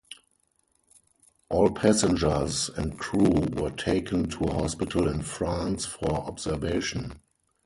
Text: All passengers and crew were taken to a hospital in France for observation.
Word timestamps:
All 1.49 1.69
passengers 1.69 2.69
and 2.75 2.97
crew 2.97 3.45
were 3.53 3.69
taken 3.69 4.27
to 4.31 4.45
a 4.45 4.53
hospital 4.55 5.07
in 5.07 5.21
France 5.21 5.85
for 5.85 6.09
observation. 6.25 7.21